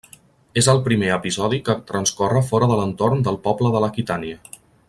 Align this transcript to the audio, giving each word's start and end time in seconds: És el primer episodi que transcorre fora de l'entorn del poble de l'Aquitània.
És 0.61 0.69
el 0.71 0.79
primer 0.87 1.11
episodi 1.17 1.59
que 1.69 1.77
transcorre 1.93 2.43
fora 2.49 2.73
de 2.75 2.81
l'entorn 2.83 3.25
del 3.31 3.41
poble 3.49 3.75
de 3.77 3.83
l'Aquitània. 3.87 4.45